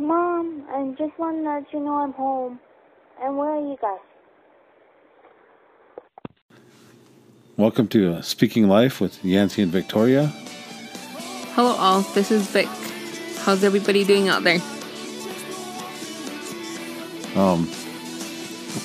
[0.00, 2.58] Mom, I just want to let you know I'm home.
[3.22, 3.98] And where are you guys?
[7.58, 10.28] Welcome to uh, Speaking Life with Yancy and Victoria.
[11.52, 12.00] Hello, all.
[12.14, 12.66] This is Vic.
[13.40, 14.62] How's everybody doing out there?
[17.36, 17.68] Um,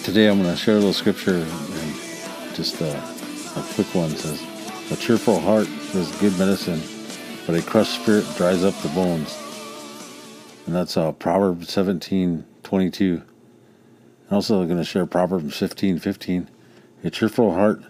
[0.04, 4.18] today I'm going to share a little scripture and just uh, a quick one it
[4.18, 4.44] says,
[4.92, 6.82] "A cheerful heart is good medicine,
[7.48, 9.45] but a crushed spirit dries up the bones."
[10.66, 13.22] And that's uh, Proverbs 17:22.
[14.30, 16.48] I'm also going to share Proverbs 15:15.
[17.04, 17.84] A cheerful heart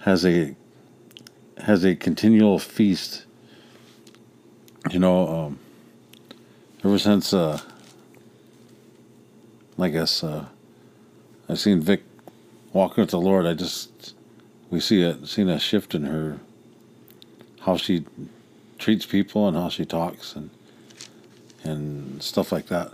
[0.00, 0.56] has a
[1.58, 3.26] has a continual feast.
[4.90, 5.58] You know, um,
[6.82, 7.60] ever since uh,
[9.78, 10.46] I guess uh,
[11.48, 12.04] I've seen Vic
[12.72, 13.44] walking with the Lord.
[13.44, 14.14] I just
[14.70, 16.40] we see it, seen a shift in her,
[17.60, 18.06] how she
[18.78, 20.48] treats people and how she talks and
[21.64, 22.92] and stuff like that.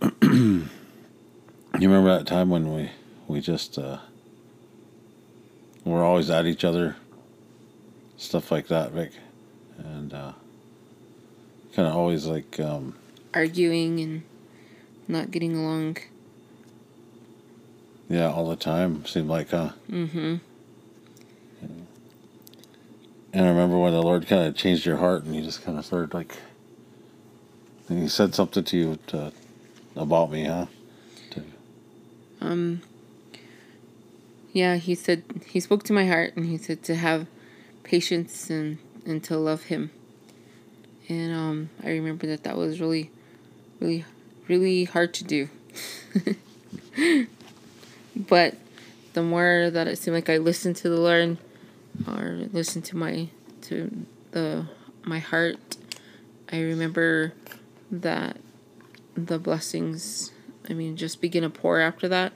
[0.22, 0.68] you
[1.74, 2.90] remember that time when we
[3.26, 3.98] we just uh,
[5.84, 6.96] we're always at each other,
[8.16, 9.12] stuff like that, Vic,
[9.78, 10.32] and uh,
[11.74, 12.94] kind of always like um,
[13.34, 14.22] Arguing and
[15.06, 15.98] not getting along.
[18.08, 19.04] yeah, all the time.
[19.06, 19.70] Seemed like, huh?
[19.90, 20.36] Mm-hmm.
[23.30, 25.78] And I remember when the Lord kind of changed your heart, and you just kind
[25.78, 26.36] of started like,
[27.88, 29.32] He said something to you to,
[29.96, 30.66] about me, huh?
[31.30, 31.42] To,
[32.40, 32.82] Um.
[34.52, 37.26] Yeah, he said he spoke to my heart, and he said to have
[37.82, 39.90] patience and and to love him.
[41.08, 43.10] And um, I remember that that was really,
[43.80, 44.04] really,
[44.46, 45.48] really hard to do.
[48.14, 48.54] but
[49.14, 51.38] the more that it seemed like I listened to the Lord,
[52.06, 53.28] or listened to my
[53.62, 53.90] to
[54.32, 54.66] the
[55.04, 55.76] my heart,
[56.52, 57.32] I remember
[57.90, 58.36] that
[59.14, 60.32] the blessings.
[60.68, 62.32] I mean, just begin to pour after that.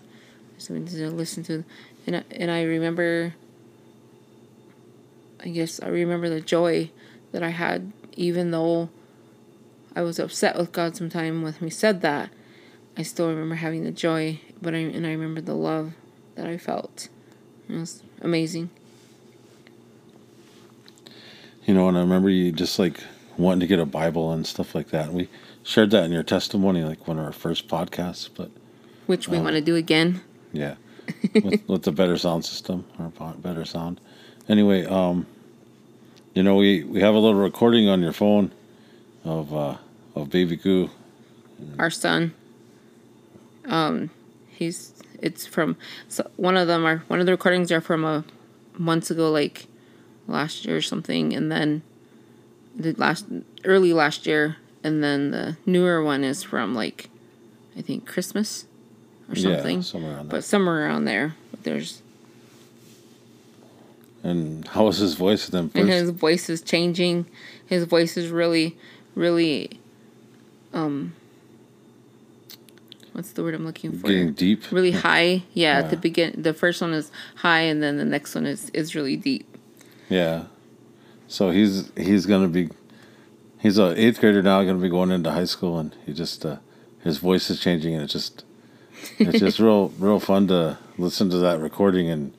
[0.58, 1.64] Something to listen to,
[2.06, 3.34] and I, and I remember.
[5.44, 6.90] I guess I remember the joy
[7.32, 8.90] that I had, even though
[9.96, 12.30] I was upset with God sometime when He said that.
[12.96, 15.94] I still remember having the joy, but I and I remember the love
[16.36, 17.08] that I felt.
[17.68, 18.70] It was amazing.
[21.66, 23.02] you know, and I remember you just like
[23.38, 25.12] wanting to get a Bible and stuff like that.
[25.12, 25.28] We
[25.62, 28.28] shared that in your testimony, like one of our first podcasts.
[28.34, 28.50] But
[29.06, 29.42] Which we Oh.
[29.42, 30.20] want to do again.
[30.52, 30.74] yeah,
[31.34, 34.00] with, with the better sound system or better sound.
[34.48, 35.26] Anyway, um,
[36.34, 38.52] you know, we we have a little recording on your phone
[39.24, 39.76] of uh,
[40.14, 40.90] of Baby Goo.
[41.78, 42.34] Our son.
[43.66, 44.10] Um,
[44.48, 45.76] he's it's from
[46.08, 48.24] so one of them are one of the recordings are from a
[48.76, 49.66] months ago, like
[50.26, 51.82] last year or something, and then
[52.76, 53.26] the last
[53.64, 57.08] early last year, and then the newer one is from like
[57.76, 58.66] I think Christmas
[59.30, 59.78] or something.
[59.78, 60.38] Yeah, somewhere around there.
[60.38, 61.34] but somewhere around there.
[61.50, 62.02] But there's
[64.22, 65.70] And how was his voice then?
[65.74, 67.26] and his voice is changing.
[67.66, 68.76] His voice is really,
[69.14, 69.80] really,
[70.72, 71.14] um,
[73.12, 74.08] what's the word I'm looking for?
[74.08, 74.70] Getting deep.
[74.70, 75.42] Really high.
[75.54, 76.00] Yeah, at the Yeah.
[76.00, 79.46] begin, the first one is high, and then the next one is is really deep.
[80.08, 80.44] Yeah.
[81.28, 82.70] So he's he's gonna be
[83.58, 86.56] he's a eighth grader now, gonna be going into high school, and he just uh,
[87.02, 88.44] his voice is changing, and it's just
[89.18, 92.34] it's just real real fun to listen to that recording and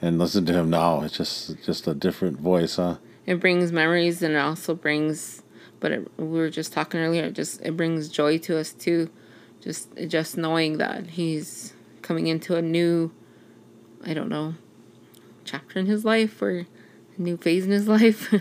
[0.00, 1.02] and listen to him now.
[1.02, 2.96] It's just just a different voice, huh?
[3.26, 5.42] It brings memories, and it also brings.
[5.80, 7.24] But it, we were just talking earlier.
[7.24, 9.10] It just it brings joy to us too,
[9.60, 13.12] just just knowing that he's coming into a new,
[14.04, 14.54] I don't know,
[15.44, 16.66] chapter in his life or a
[17.18, 18.32] new phase in his life.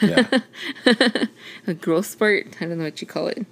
[0.00, 0.40] Yeah.
[1.66, 2.56] a growth spurt.
[2.60, 3.46] I don't know what you call it.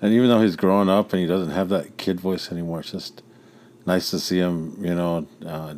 [0.00, 2.92] and even though he's growing up and he doesn't have that kid voice anymore, it's
[2.92, 3.22] just
[3.86, 5.74] nice to see him, you know, uh,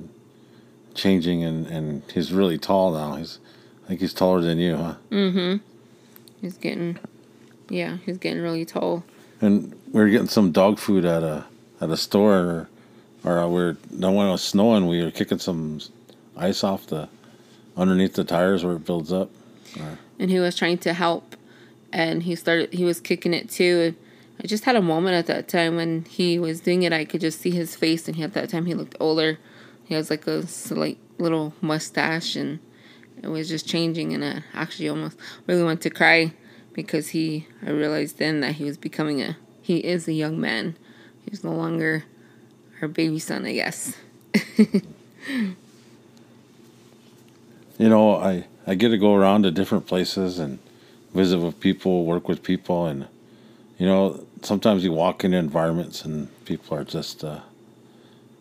[0.95, 3.17] changing and and he's really tall now.
[3.17, 3.39] He's
[3.85, 4.95] I think he's taller than you, huh?
[5.11, 5.57] Mm hmm.
[6.41, 6.99] He's getting,
[7.69, 9.05] yeah, he's getting really tall.
[9.41, 11.45] And we were getting some dog food at a
[11.81, 12.69] at a store,
[13.25, 15.81] or, or we were no when it was snowing, we were kicking some
[16.37, 17.09] ice off the
[17.77, 19.31] underneath the tires where it builds up.
[20.19, 21.37] and he was trying to help
[21.93, 23.81] and he started he was kicking it too.
[23.87, 23.97] And
[24.43, 26.93] i just had a moment at that time when he was doing it.
[26.93, 29.39] I could just see his face and he, at that time he looked older.
[29.85, 32.59] He has like a slight little mustache and
[33.23, 35.17] it was just changing and i actually almost
[35.47, 36.33] really wanted to cry
[36.73, 40.77] because he i realized then that he was becoming a he is a young man.
[41.25, 42.05] He's no longer
[42.83, 43.97] our baby son i guess
[47.79, 50.59] You know, I I get to go around to different places and
[51.13, 53.07] visit with people, work with people, and
[53.79, 57.41] you know, sometimes you walk into environments and people are just uh,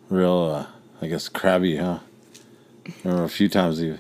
[0.10, 0.68] real, uh,
[1.02, 2.00] I guess, crabby, huh?
[3.04, 3.98] Remember a few times we,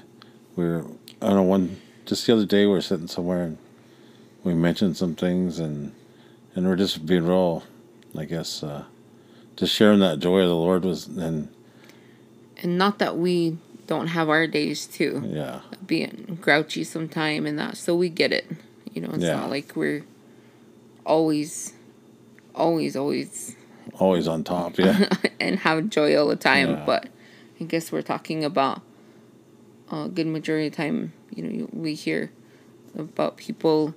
[0.55, 0.85] we were,
[1.21, 3.57] I don't know, one, just the other day we were sitting somewhere and
[4.43, 5.93] we mentioned some things and,
[6.53, 7.63] and we're just being real,
[8.17, 8.83] I guess, uh,
[9.55, 11.49] just sharing that joy of the Lord was, and,
[12.61, 13.57] and not that we
[13.87, 15.21] don't have our days too.
[15.25, 15.61] Yeah.
[15.85, 18.45] Being grouchy sometime and that, so we get it.
[18.93, 19.35] You know, it's Yeah.
[19.35, 20.03] not like we're
[21.05, 21.73] always,
[22.55, 23.55] always, always
[23.99, 25.07] always on top, yeah.
[25.39, 26.69] and have joy all the time.
[26.71, 26.83] Yeah.
[26.85, 27.09] But
[27.59, 28.81] I guess we're talking about
[29.91, 31.13] a good majority of the time.
[31.35, 32.31] You know, we hear
[32.97, 33.93] about people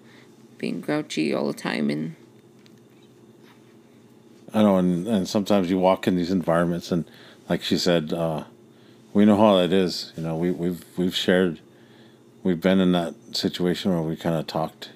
[0.58, 2.16] being grouchy all the time, and
[4.52, 7.04] I know, and, and sometimes you walk in these environments, and
[7.48, 8.44] like she said, uh,
[9.16, 10.12] we know how that is.
[10.14, 11.60] You know, we, we've we've shared,
[12.42, 14.90] we've been in that situation where we kind of talked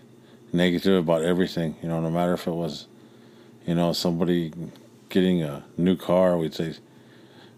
[0.52, 1.76] negative about everything.
[1.82, 2.86] You know, no matter if it was,
[3.66, 4.52] you know, somebody
[5.08, 6.74] getting a new car, we'd say,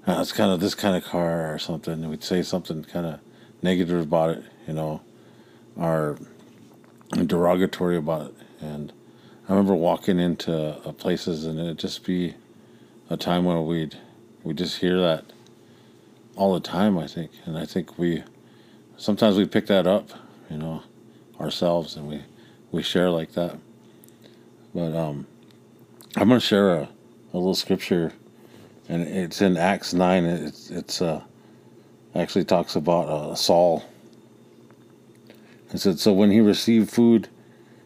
[0.06, 2.08] ah, it's kind of this kind of car or something.
[2.08, 3.18] We'd say something kind of
[3.60, 4.44] negative about it.
[4.68, 5.00] You know,
[5.76, 6.16] or
[7.26, 8.92] derogatory about it, and.
[9.48, 12.36] I remember walking into uh, places and it'd just be
[13.10, 13.98] a time where we'd
[14.44, 15.24] we just hear that
[16.36, 16.98] all the time.
[16.98, 18.22] I think, and I think we
[18.96, 20.10] sometimes we pick that up,
[20.50, 20.82] you know,
[21.40, 22.22] ourselves, and we
[22.70, 23.56] we share like that.
[24.74, 25.26] But um,
[26.16, 26.88] I'm gonna share a,
[27.32, 28.12] a little scripture,
[28.88, 30.24] and it's in Acts nine.
[30.24, 31.22] It's it's uh
[32.14, 33.84] actually talks about uh, Saul.
[35.72, 37.28] It said so when he received food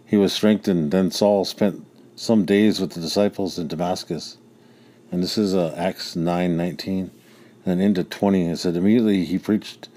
[0.07, 0.93] he was strengthened.
[0.93, 1.85] Then Saul spent
[2.15, 4.39] some days with the disciples in Damascus.
[5.11, 7.11] And this is uh, Acts 9 19.
[7.67, 9.89] And into 20, it said, Immediately he preached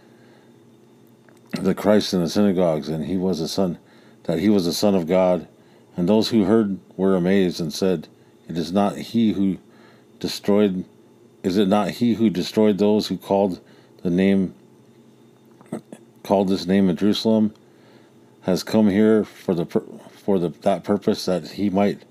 [1.53, 3.77] the Christ in the synagogues, and he was a son,
[4.23, 5.47] that he was the Son of God.
[5.95, 8.07] And those who heard were amazed and said,
[8.47, 9.59] It is not he who
[10.19, 10.83] destroyed,
[11.43, 13.61] is it not he who destroyed those who called
[14.03, 14.55] the name,
[16.23, 17.53] called this name in Jerusalem?
[18.49, 22.03] has come here for the for the that purpose that he might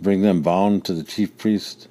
[0.00, 1.88] bring them bound to the chief priest.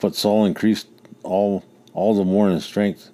[0.00, 0.88] But Saul increased
[1.22, 3.10] all all the more in strength,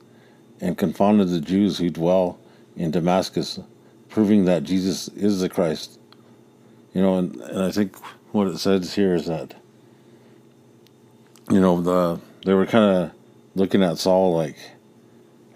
[0.61, 2.38] and confounded the Jews who dwell
[2.76, 3.61] in Damascus,
[4.09, 5.99] proving that Jesus is the Christ.
[6.93, 7.97] You know, and, and I think
[8.32, 9.55] what it says here is that
[11.50, 13.12] you know the they were kind of
[13.55, 14.56] looking at Saul like,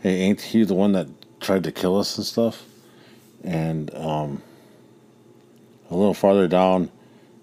[0.03, 1.09] hey, ain't he the one that
[1.41, 2.65] tried to kill us and stuff?
[3.45, 4.43] and um,
[5.91, 6.91] a little farther down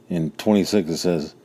[0.10, 1.36] in 26 it says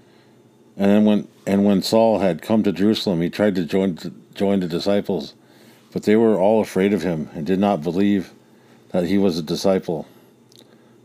[0.76, 3.97] and then when and when Saul had come to Jerusalem he tried to join
[4.41, 5.35] join the disciples
[5.93, 8.33] but they were all afraid of him and did not believe
[8.91, 10.07] that he was a disciple.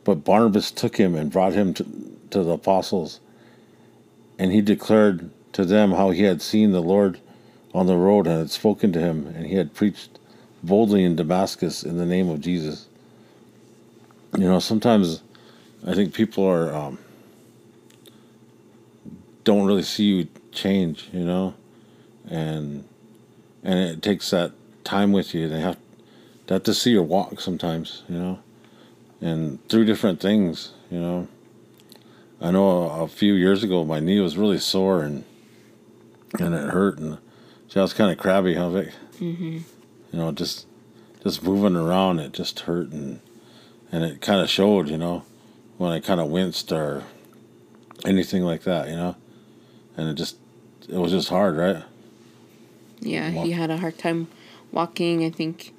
[0.04, 1.86] But Barnabas took him and brought him to,
[2.32, 3.20] to the apostles
[4.38, 7.20] and he declared to them how he had seen the Lord
[7.74, 10.20] on the road and had spoken to him and he had preached
[10.62, 12.88] boldly in Damascus in the name of Jesus.
[14.38, 15.22] You know sometimes
[15.88, 16.98] i think people are um,
[19.46, 21.54] don't really see you change you know
[22.30, 22.84] and
[23.66, 24.52] and it takes that
[24.84, 25.78] time with you they have
[26.48, 28.40] they have to see your walk sometimes you know
[29.20, 31.28] and through different things you know
[32.40, 35.24] i know a, a few years ago my knee was really sore and
[36.40, 37.18] and it hurt and
[37.68, 38.94] see, I was kind of crabby huh Vic?
[39.18, 39.57] mm-hmm.
[39.57, 40.68] you know just
[41.24, 43.19] just moving around it just hurt and
[43.95, 45.24] and it kind of showed, you know,
[45.78, 47.04] when I kind of winced or
[48.06, 49.16] anything like that, you know,
[49.95, 50.38] and it just
[50.90, 51.84] it was just hard, right?
[52.99, 54.28] Yeah, Walk- he had a hard time
[54.71, 55.23] walking.
[55.23, 55.73] I think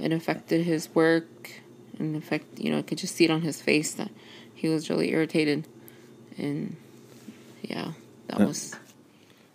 [0.00, 1.26] it affected his work,
[1.98, 4.10] and affect you know I could just see it on his face that
[4.54, 5.66] he was really irritated,
[6.38, 6.76] and
[7.62, 7.92] yeah,
[8.28, 8.46] that Yeah.
[8.46, 8.74] was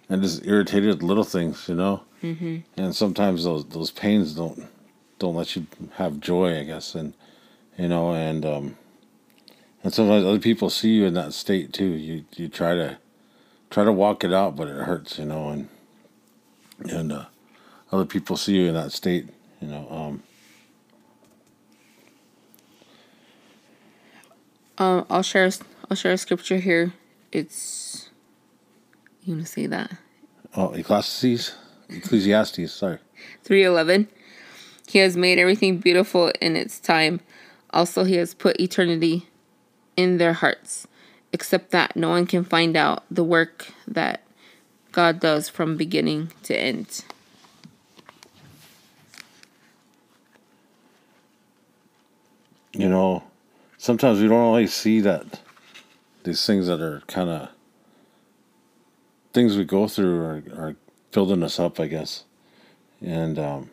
[0.10, 4.68] And just irritated little things, you know, hmm and sometimes those those pains don't
[5.20, 7.14] don't let you have joy, I guess, and
[7.78, 8.78] you know, and um,
[9.84, 11.86] and sometimes other people see you in that state too.
[11.86, 12.98] You you try to
[13.70, 15.68] try to walk it out, but it hurts, you know, and
[16.80, 17.26] and uh,
[17.92, 19.28] other people see you in that state,
[19.62, 19.88] you know.
[19.90, 20.24] Um,
[24.78, 25.50] Um, I'll share.
[25.90, 26.94] I'll share a scripture here.
[27.32, 28.10] It's
[29.24, 29.92] you want to say that
[30.56, 31.56] oh, Ecclesiastes,
[31.90, 33.00] Ecclesiastes, sorry.
[33.44, 34.08] three eleven.
[34.88, 37.22] He has made everything beautiful in its time.
[37.72, 39.28] Also, he has put eternity
[39.98, 40.88] in their hearts,
[41.34, 44.22] except that no one can find out the work that
[44.98, 47.04] God does from beginning to end.
[52.74, 53.24] you know
[53.78, 55.40] sometimes we don't always see that
[56.24, 57.50] these things that are kind of
[59.34, 60.76] things we go through are, are
[61.12, 62.24] building us up, I guess.
[63.00, 63.70] And um,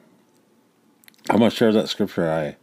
[1.30, 2.56] I'm gonna share that scripture I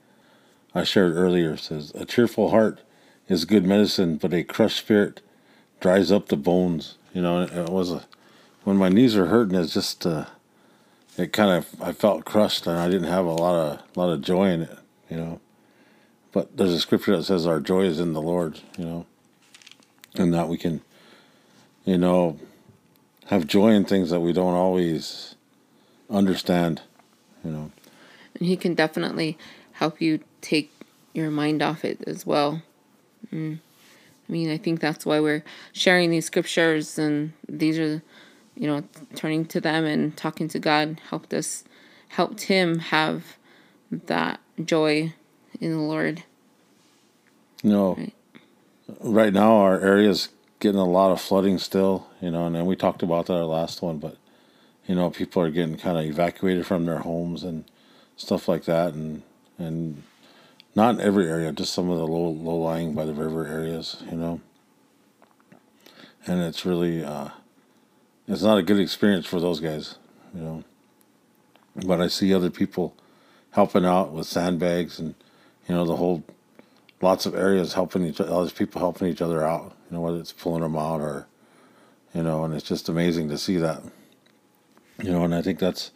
[0.80, 1.54] I shared earlier.
[1.54, 2.82] It says, "A cheerful heart
[3.28, 5.22] is good medicine, but a crushed spirit
[5.80, 8.06] dries up the bones." You know, it was a
[8.64, 9.58] when my knees are hurting.
[9.58, 10.26] It's just uh,
[11.18, 14.22] it kind of I felt crushed and I didn't have a lot of lot of
[14.22, 14.78] joy in it.
[15.10, 15.42] You know,
[16.32, 18.60] but there's a scripture that says our joy is in the Lord.
[18.78, 19.06] You know,
[20.16, 20.82] and that we can,
[21.86, 22.40] you know,
[23.28, 25.36] have joy in things that we don't always
[26.10, 26.82] understand.
[27.44, 27.72] You know,
[28.36, 29.38] and He can definitely
[29.74, 30.72] help you take
[31.14, 32.62] your mind off it as well.
[33.34, 33.60] Mm.
[34.28, 38.02] I mean, I think that's why we're sharing these scriptures, and these are,
[38.56, 38.84] you know,
[39.16, 41.64] turning to them and talking to God helped us,
[42.10, 43.38] helped him have
[43.92, 45.14] that joy
[45.60, 46.24] in the Lord.
[47.64, 48.14] You know, right,
[49.00, 50.30] right now our area is
[50.60, 53.46] getting a lot of flooding still, you know, and then we talked about that our
[53.46, 54.18] last one, but
[54.88, 57.66] you know, people are getting kind of evacuated from their homes and
[58.18, 59.24] stuff like that, and
[59.58, 60.04] and
[60.76, 64.04] not in every area, just some of the low low lying by the river areas,
[64.10, 64.42] you know.
[66.26, 67.30] And it's really uh,
[68.32, 69.98] it's not a good experience for those guys,
[70.34, 70.64] you know.
[71.76, 72.96] But I see other people
[73.52, 75.16] helping out with sandbags and
[75.68, 76.24] you know the whole
[77.02, 80.32] lots of areas helping each other, people helping each other out, you know, whether it's
[80.32, 81.28] pulling them out or
[82.14, 83.84] you know, and it's just amazing to see that.
[85.02, 85.92] You know, and I think that's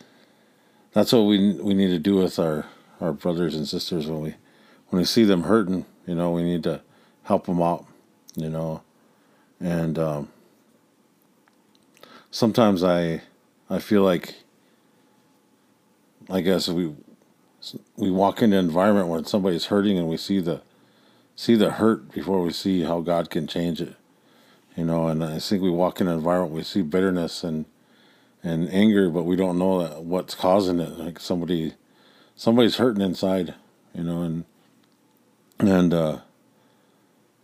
[0.93, 2.65] that's what we we need to do with our
[3.01, 4.35] our brothers and sisters when we
[4.89, 6.81] when we see them hurting, you know, we need to
[7.23, 7.85] help them out,
[8.35, 8.81] you know,
[9.59, 10.29] and um,
[12.35, 13.21] sometimes I
[13.69, 14.35] I feel like
[16.29, 16.93] I guess we
[17.95, 20.61] we walk into an environment where somebody's hurting and we see the
[21.35, 23.95] see the hurt before we see how God can change it,
[24.75, 27.65] you know, and I think we walk in an environment we see bitterness and
[28.43, 30.99] and anger, but we don't know that what's causing it.
[30.99, 31.73] Like somebody
[32.35, 33.53] somebody's hurting inside,
[33.93, 34.43] you know, and
[35.59, 36.17] and uh,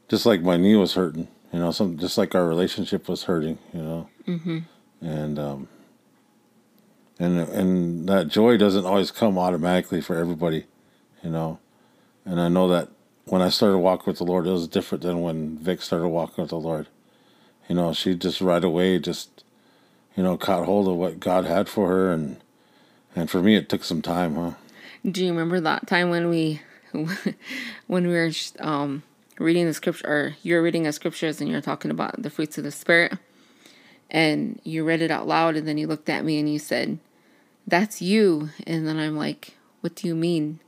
[0.09, 3.57] just like my knee was hurting, you know, some just like our relationship was hurting,
[3.73, 4.59] you know, mm-hmm.
[5.01, 5.67] And um,
[7.19, 10.65] and and that joy doesn't always come automatically for everybody,
[11.23, 11.59] you know,
[12.25, 12.89] and I know that
[13.25, 16.43] when I started walking with the Lord, it was different than when Vic started walking
[16.43, 16.87] with the Lord.
[17.69, 19.43] You know, she just right away just,
[20.15, 22.41] you know, caught hold of what God had for her, and
[23.15, 24.51] and for me, it took some time, huh?
[25.09, 26.61] Do you remember that time when we
[27.87, 29.03] when we were um,
[29.39, 32.63] reading the scripture, or you're reading the scriptures and you're talking about the fruits of
[32.63, 33.13] the Spirit,
[34.11, 36.99] and you read it out loud, and then you looked at me and you said,
[37.65, 40.59] "That's you," and then I'm like, "What do you mean?"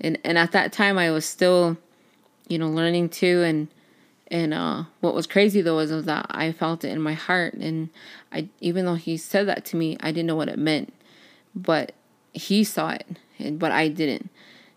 [0.00, 1.76] And and at that time, I was still,
[2.48, 3.68] you know, learning too, and
[4.28, 7.54] and uh, what was crazy though was, was that I felt it in my heart,
[7.54, 7.90] and
[8.32, 10.92] I even though he said that to me, I didn't know what it meant,
[11.54, 11.92] but
[12.32, 13.06] he saw it,
[13.38, 14.30] and but I didn't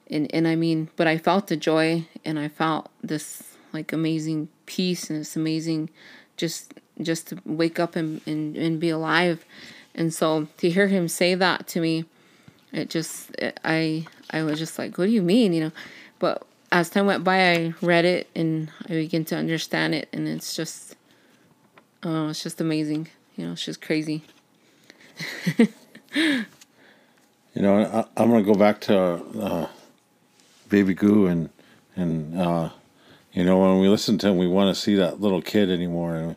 [0.09, 4.49] and and I mean, but I felt the joy and I felt this like amazing
[4.65, 5.89] peace and this amazing
[6.37, 9.45] just just to wake up and, and, and be alive.
[9.95, 12.05] And so to hear him say that to me,
[12.71, 15.71] it just it, I I was just like, what do you mean, you know?
[16.19, 20.27] But as time went by, I read it and I began to understand it, and
[20.27, 20.95] it's just,
[22.03, 23.07] oh, it's just amazing.
[23.35, 24.23] You know, it's just crazy.
[25.57, 26.45] you
[27.55, 28.97] know, I, am gonna go back to
[29.41, 29.67] uh,
[30.69, 31.49] Baby Goo, and
[31.95, 32.69] and uh,
[33.33, 36.15] you know when we listen to him, we want to see that little kid anymore,
[36.15, 36.35] and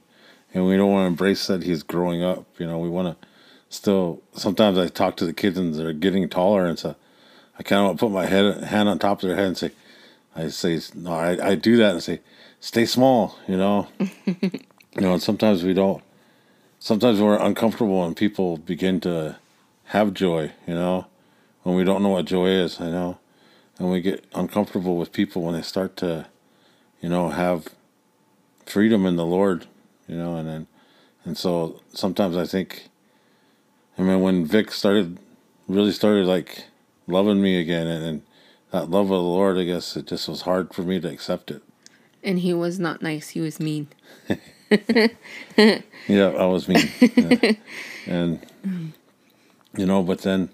[0.54, 2.46] and we don't want to embrace that he's growing up.
[2.58, 3.28] You know, we want to
[3.68, 4.22] still.
[4.34, 6.96] Sometimes I talk to the kids and they're getting taller, and so
[7.58, 9.58] I kind of want to put my head hand on top of their head and
[9.58, 9.70] say,
[10.34, 12.20] I say no, I I do that and say,
[12.60, 13.38] stay small.
[13.46, 13.88] You know,
[14.26, 16.02] you know, and sometimes we don't.
[16.78, 19.36] Sometimes we're uncomfortable when people begin to
[19.86, 20.52] have joy.
[20.66, 21.06] You know,
[21.62, 22.80] when we don't know what joy is.
[22.80, 23.18] I know
[23.82, 26.26] and we get uncomfortable with people when they start to,
[27.00, 27.68] you know, have
[28.64, 29.66] freedom in the Lord,
[30.12, 30.66] you know, and then,
[31.24, 32.88] and so sometimes I think,
[33.96, 35.18] I mean, when Vic started,
[35.68, 36.64] really started like
[37.06, 38.22] loving me again, and, and
[38.70, 41.50] that love of the Lord, I guess it just was hard for me to accept
[41.50, 41.62] it.
[42.22, 43.88] And he was not nice; he was mean.
[44.70, 47.52] yeah, I was mean, yeah.
[48.06, 48.46] and
[49.76, 50.50] you know, but then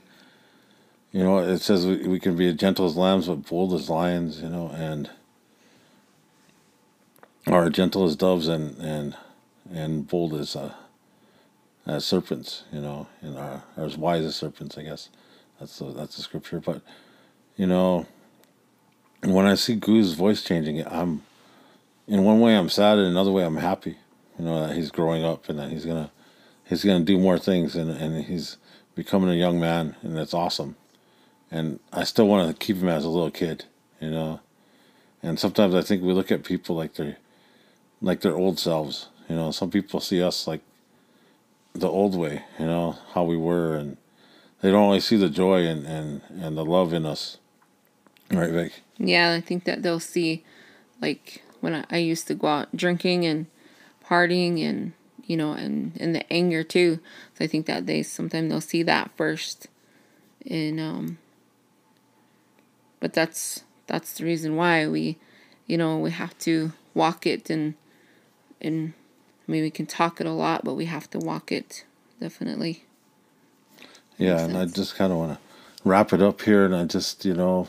[1.11, 3.91] you know, it says we, we can be as gentle as lambs but bold as
[3.91, 5.11] lions, you know, and
[7.47, 9.17] are gentle as doves and and
[9.73, 10.73] and bold as uh,
[11.87, 15.09] as serpents, you know, and are, are as wise as serpents, I guess.
[15.59, 16.61] That's the, that's the scripture.
[16.61, 16.83] But
[17.57, 18.07] you know,
[19.25, 21.23] when I see Goo's voice changing, I'm
[22.07, 23.97] in one way I'm sad, and another way I'm happy.
[24.39, 26.11] You know that he's growing up and that he's gonna
[26.65, 28.57] he's gonna do more things, and and he's
[28.95, 30.77] becoming a young man, and that's awesome.
[31.51, 33.65] And I still want to keep him as a little kid,
[34.01, 34.41] you know.
[35.23, 37.17] And sometimes I think we look at people like they're
[38.01, 39.09] like their old selves.
[39.29, 40.63] You know, some people see us like
[41.75, 43.97] the old way, you know, how we were, and
[44.61, 47.39] they don't always see the joy and, and, and the love in us.
[48.31, 48.73] Right, Vic?
[48.99, 50.45] Yeah, I think that they'll see,
[51.01, 53.47] like, when I, I used to go out drinking and
[54.05, 54.93] partying and,
[55.25, 56.99] you know, and, and the anger too.
[57.35, 59.69] So I think that they sometimes they'll see that first.
[60.49, 61.19] And, um,
[63.01, 65.19] but that's, that's the reason why we,
[65.67, 67.75] you know, we have to walk it and,
[68.61, 68.95] and
[69.49, 71.85] I mean, we can talk it a lot, but we have to walk it
[72.21, 72.85] definitely.
[74.19, 75.39] Yeah, and I just kind of want to
[75.89, 77.69] wrap it up here, and I just, you know,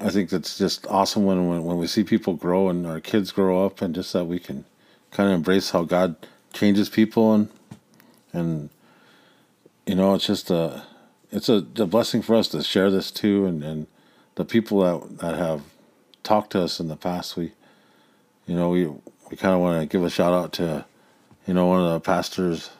[0.00, 3.32] I think that's just awesome when, when when we see people grow and our kids
[3.32, 4.64] grow up, and just that we can
[5.10, 6.16] kind of embrace how God
[6.52, 7.48] changes people, and
[8.32, 8.70] and
[9.86, 10.82] you know, it's just a
[11.30, 13.86] it's a, a blessing for us to share this too, and and
[14.34, 15.62] the people that that have
[16.22, 17.52] talked to us in the past, we,
[18.46, 18.88] you know, we
[19.30, 20.84] we kind of want to give a shout out to,
[21.46, 22.70] you know, one of the pastors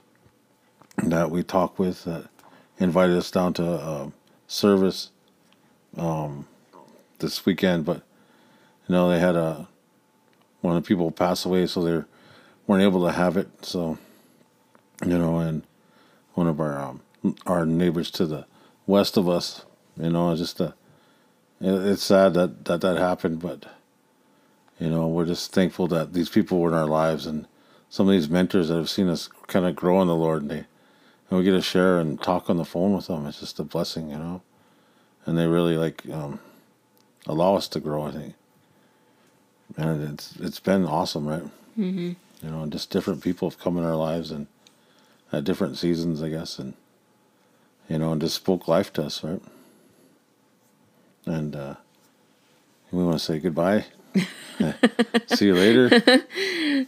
[1.04, 2.28] that we talked with that
[2.78, 4.12] invited us down to a
[4.46, 5.10] service
[5.96, 6.46] um,
[7.18, 8.02] this weekend, but
[8.88, 9.68] you know they had a
[10.60, 12.04] one of the people pass away, so they
[12.66, 13.48] weren't able to have it.
[13.64, 13.98] So
[15.04, 15.62] you know, and
[16.34, 17.00] one of our um,
[17.46, 18.46] our neighbors to the
[18.86, 19.64] west of us,
[20.00, 20.74] you know, just a,
[21.60, 23.66] it's sad that that that happened, but
[24.78, 27.46] you know, we're just thankful that these people were in our lives and
[27.90, 30.50] some of these mentors that have seen us kind of grow in the Lord and
[30.50, 30.64] they
[31.30, 33.26] and we get to share and talk on the phone with them.
[33.26, 34.42] It's just a blessing, you know.
[35.26, 36.40] And they really like um,
[37.26, 38.04] allow us to grow.
[38.04, 38.34] I think,
[39.76, 41.44] and it's it's been awesome, right?
[41.78, 42.12] Mm-hmm.
[42.42, 44.46] You know, and just different people have come in our lives and
[45.32, 46.74] at different seasons, I guess, and
[47.88, 49.42] you know, and just spoke life to us, right?
[51.26, 51.74] And uh,
[52.90, 53.84] we want to say goodbye.
[55.28, 55.86] See you later.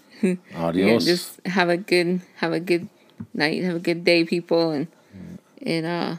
[0.55, 1.07] Adios.
[1.07, 2.88] Yeah, just have a good have a good
[3.35, 4.88] night, have a good day, people, and
[5.62, 6.16] and uh,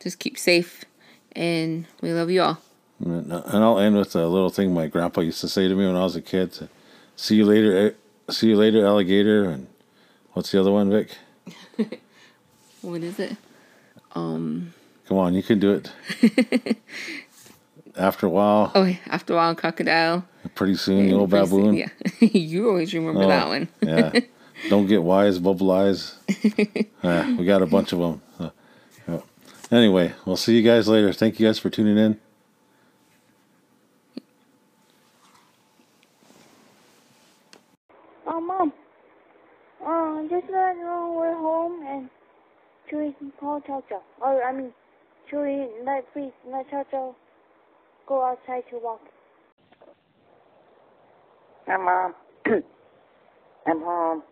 [0.00, 0.84] just keep safe.
[1.32, 2.58] And we love you all.
[3.00, 5.96] And I'll end with a little thing my grandpa used to say to me when
[5.96, 6.68] I was a kid.
[7.14, 7.76] See you later.
[7.88, 9.44] Eh, see you later, alligator.
[9.44, 9.66] And
[10.32, 11.10] what's the other one, Vic?
[12.82, 13.36] what is it?
[14.14, 14.72] Um.
[15.06, 16.76] Come on, you can do it.
[17.96, 18.72] After a while.
[18.74, 20.24] Oh, after a while, crocodile.
[20.54, 21.74] Pretty soon, the old baboon.
[21.74, 21.88] Yeah,
[22.20, 23.68] you always remember oh, that one.
[23.80, 24.20] yeah.
[24.68, 26.16] Don't get wise, bubble eyes.
[27.02, 28.22] we got a bunch of them.
[28.38, 28.50] Uh,
[29.08, 29.20] yeah.
[29.70, 31.12] Anyway, we'll see you guys later.
[31.12, 32.20] Thank you guys for tuning in.
[38.26, 38.72] Oh, Mom.
[39.84, 42.10] Uh, just let know we're home and
[42.90, 44.02] Chewy call Chow Chow.
[44.20, 44.72] Or, I mean,
[45.30, 47.14] Chewy, let, please, let Chow Chow
[48.06, 49.00] go outside to walk.
[51.66, 52.14] Hi, Mom.
[53.66, 54.22] I'm home.